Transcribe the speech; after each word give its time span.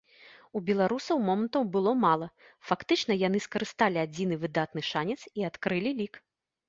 У 0.59 0.61
беларусаў 0.69 1.19
момантаў 1.27 1.67
было 1.75 1.91
мала, 2.05 2.27
фактычна, 2.69 3.17
яны 3.27 3.43
скарысталі 3.47 3.97
адзіны 4.05 4.35
выдатны 4.47 4.81
шанец 4.93 5.21
і 5.37 5.49
адкрылі 5.51 5.91
лік. 6.01 6.23